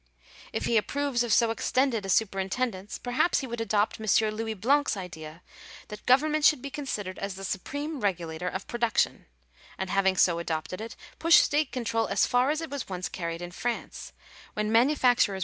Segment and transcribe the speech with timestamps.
[0.51, 4.29] If he approves of so extended a superintendence, perhaps he would adopt M.
[4.33, 5.43] Louis Blanc's idea
[5.89, 9.27] that" government should be considered as the supreme regulator of production,"
[9.77, 13.43] and having so adopted it, push state control as far as it was once carried
[13.43, 14.11] in France,
[14.55, 15.39] when manufacturers Digitized by VjOOQIC THE LIMIT OF STATE DUTY.